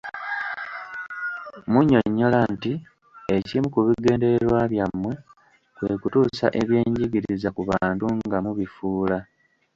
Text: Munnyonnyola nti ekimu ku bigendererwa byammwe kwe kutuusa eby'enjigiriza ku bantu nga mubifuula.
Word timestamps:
Munnyonnyola 1.71 2.39
nti 2.53 2.73
ekimu 3.37 3.67
ku 3.73 3.79
bigendererwa 3.87 4.59
byammwe 4.71 5.13
kwe 5.75 5.91
kutuusa 6.01 6.47
eby'enjigiriza 6.61 7.49
ku 7.55 7.61
bantu 7.69 8.05
nga 8.25 8.37
mubifuula. 8.45 9.17